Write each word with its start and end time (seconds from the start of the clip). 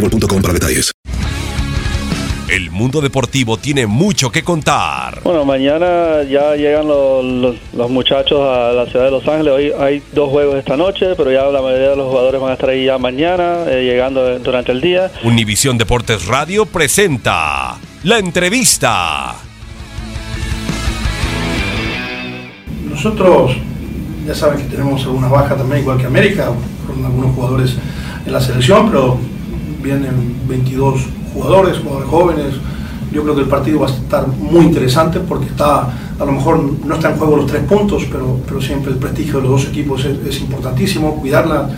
boostmobile.com 0.00 0.42
para 0.42 0.54
detalles. 0.54 0.92
El 2.48 2.70
mundo 2.70 3.00
deportivo 3.00 3.56
tiene 3.56 3.88
mucho 3.88 4.30
que 4.30 4.44
contar. 4.44 5.20
Bueno, 5.24 5.44
mañana 5.44 6.22
ya 6.22 6.54
llegan 6.54 6.86
los, 6.86 7.24
los, 7.24 7.56
los, 7.74 7.90
muchachos 7.90 8.38
a 8.40 8.72
la 8.72 8.86
ciudad 8.86 9.06
de 9.06 9.10
Los 9.10 9.26
Ángeles. 9.26 9.52
Hoy 9.52 9.72
hay 9.76 10.00
dos 10.12 10.30
juegos 10.30 10.56
esta 10.56 10.76
noche, 10.76 11.16
pero 11.16 11.32
ya 11.32 11.42
la 11.46 11.60
mayoría 11.60 11.90
de 11.90 11.96
los 11.96 12.08
jugadores 12.08 12.40
van 12.40 12.50
a 12.50 12.52
estar 12.54 12.70
ahí 12.70 12.84
ya 12.84 12.98
mañana, 12.98 13.64
eh, 13.66 13.82
llegando 13.82 14.38
durante 14.38 14.70
el 14.70 14.80
día. 14.80 15.10
Univisión 15.24 15.76
Deportes 15.76 16.26
Radio 16.26 16.66
presenta 16.66 17.78
la 18.04 18.18
entrevista. 18.18 19.34
Nosotros 22.88 23.56
ya 24.24 24.36
saben 24.36 24.58
que 24.58 24.64
tenemos 24.64 25.02
algunas 25.02 25.32
bajas 25.32 25.58
también, 25.58 25.80
igual 25.80 25.98
que 25.98 26.06
América, 26.06 26.52
con 26.86 27.04
algunos 27.04 27.34
jugadores 27.34 27.76
en 28.24 28.32
la 28.32 28.40
selección, 28.40 28.88
pero 28.88 29.18
vienen 29.82 30.36
22 30.48 31.00
jugadores, 31.32 31.78
jugadores 31.78 32.08
jóvenes. 32.08 32.54
Yo 33.12 33.22
creo 33.22 33.34
que 33.34 33.42
el 33.42 33.48
partido 33.48 33.80
va 33.80 33.86
a 33.86 33.90
estar 33.90 34.26
muy 34.26 34.64
interesante 34.64 35.20
porque 35.20 35.46
está, 35.46 35.88
a 36.18 36.24
lo 36.24 36.32
mejor 36.32 36.62
no 36.84 36.94
está 36.94 37.10
en 37.10 37.16
juego 37.16 37.36
los 37.36 37.46
tres 37.46 37.62
puntos, 37.62 38.04
pero, 38.10 38.40
pero 38.46 38.60
siempre 38.60 38.92
el 38.92 38.98
prestigio 38.98 39.36
de 39.36 39.42
los 39.42 39.50
dos 39.50 39.66
equipos 39.66 40.04
es, 40.04 40.40
importantísimo, 40.40 41.16
cuidarla 41.16 41.70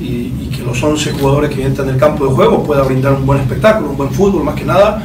y, 0.00 0.04
y, 0.04 0.50
que 0.54 0.62
los 0.62 0.82
11 0.82 1.12
jugadores 1.12 1.50
que 1.50 1.64
entran 1.64 1.88
en 1.88 1.94
el 1.94 2.00
campo 2.00 2.26
de 2.26 2.34
juego 2.34 2.62
puedan 2.62 2.86
brindar 2.86 3.14
un 3.14 3.24
buen 3.24 3.40
espectáculo, 3.40 3.90
un 3.90 3.96
buen 3.96 4.10
fútbol 4.10 4.44
más 4.44 4.54
que 4.54 4.64
nada. 4.64 5.02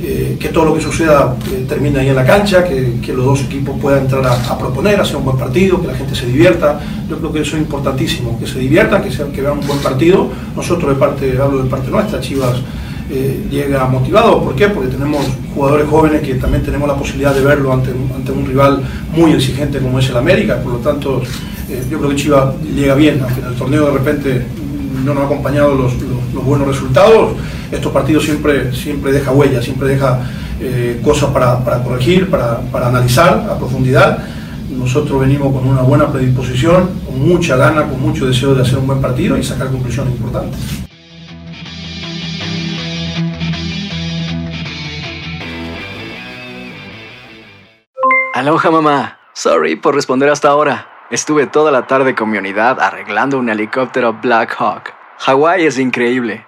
Eh, 0.00 0.36
que 0.38 0.50
todo 0.50 0.66
lo 0.66 0.74
que 0.74 0.80
suceda 0.80 1.34
eh, 1.50 1.64
termine 1.68 1.98
ahí 1.98 2.08
en 2.08 2.14
la 2.14 2.24
cancha, 2.24 2.62
que, 2.62 3.12
los 3.12 3.24
dos 3.24 3.40
equipos 3.42 3.80
puedan 3.80 4.02
entrar 4.02 4.24
a, 4.24 4.32
a, 4.32 4.56
proponer, 4.56 5.00
hacer 5.00 5.16
un 5.16 5.24
buen 5.24 5.36
partido, 5.36 5.80
que 5.80 5.88
la 5.88 5.94
gente 5.94 6.14
se 6.14 6.26
divierta. 6.26 6.78
Yo 7.10 7.18
creo 7.18 7.32
que 7.32 7.40
eso 7.40 7.56
es 7.56 7.62
importantísimo, 7.62 8.38
que 8.38 8.46
se 8.46 8.60
diviertan, 8.60 9.02
que, 9.02 9.10
que 9.10 9.42
vean 9.42 9.58
un 9.58 9.66
buen 9.66 9.80
partido. 9.80 10.28
Nosotros, 10.54 10.94
de 10.94 11.00
parte, 11.00 11.36
hablo 11.42 11.64
de 11.64 11.68
parte 11.68 11.90
nuestra, 11.90 12.20
Chivas 12.20 12.60
eh, 13.10 13.44
llega 13.50 13.88
motivado. 13.88 14.40
¿Por 14.44 14.54
qué? 14.54 14.68
Porque 14.68 14.88
tenemos 14.88 15.26
jugadores 15.52 15.88
jóvenes 15.88 16.22
que 16.22 16.34
también 16.34 16.62
tenemos 16.62 16.86
la 16.86 16.94
posibilidad 16.94 17.34
de 17.34 17.40
verlo 17.40 17.72
ante, 17.72 17.90
ante 17.90 18.30
un 18.30 18.46
rival 18.46 18.80
muy 19.16 19.32
exigente 19.32 19.80
como 19.80 19.98
es 19.98 20.08
el 20.10 20.16
América. 20.16 20.62
Por 20.62 20.74
lo 20.74 20.78
tanto, 20.78 21.22
yo 21.90 21.98
creo 21.98 22.10
que 22.10 22.16
Chivas 22.16 22.54
llega 22.62 22.94
bien, 22.94 23.20
aunque 23.20 23.40
en 23.40 23.46
el 23.46 23.54
torneo 23.56 23.86
de 23.86 23.98
repente 23.98 24.46
no 25.04 25.12
nos 25.12 25.24
ha 25.24 25.26
acompañado 25.26 25.74
los, 25.74 25.92
los 26.32 26.44
buenos 26.44 26.68
resultados 26.68 27.32
estos 27.70 27.92
partidos 27.92 28.24
siempre, 28.24 28.72
siempre 28.74 29.12
deja 29.12 29.32
huella, 29.32 29.60
siempre 29.62 29.88
deja 29.88 30.20
eh, 30.60 31.00
cosas 31.04 31.30
para, 31.30 31.62
para 31.64 31.82
corregir, 31.82 32.30
para, 32.30 32.60
para, 32.72 32.88
analizar 32.88 33.46
a 33.50 33.58
profundidad. 33.58 34.18
Nosotros 34.70 35.20
venimos 35.20 35.52
con 35.52 35.66
una 35.66 35.82
buena 35.82 36.10
predisposición, 36.10 36.90
con 37.04 37.20
mucha 37.20 37.56
gana, 37.56 37.86
con 37.86 38.00
mucho 38.00 38.26
deseo 38.26 38.54
de 38.54 38.62
hacer 38.62 38.78
un 38.78 38.86
buen 38.86 39.00
partido 39.00 39.36
y 39.36 39.42
sacar 39.42 39.68
conclusiones 39.68 40.14
importantes. 40.14 40.58
Aloha 48.34 48.70
mamá, 48.70 49.18
sorry 49.32 49.76
por 49.76 49.94
responder 49.94 50.30
hasta 50.30 50.48
ahora. 50.48 50.86
Estuve 51.10 51.46
toda 51.46 51.72
la 51.72 51.86
tarde 51.86 52.14
con 52.14 52.30
mi 52.30 52.38
unidad 52.38 52.78
arreglando 52.80 53.38
un 53.38 53.48
helicóptero 53.48 54.12
Black 54.12 54.54
Hawk. 54.58 54.92
Hawái 55.18 55.66
es 55.66 55.78
increíble. 55.78 56.47